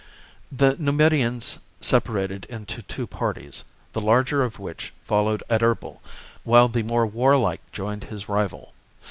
[0.51, 3.63] The Numidians separated into two parties,
[3.93, 6.01] the larger of which followed Adherbal,
[6.43, 8.73] while the more warlike joined his rival.